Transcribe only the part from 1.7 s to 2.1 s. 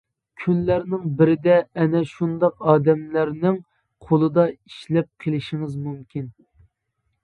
ئەنە